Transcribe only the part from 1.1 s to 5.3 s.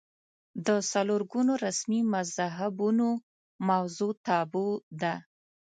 ګونو رسمي مذهبونو موضوع تابو ده